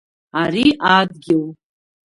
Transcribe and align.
Ари 0.41 0.65
адгьыл… 0.95 1.45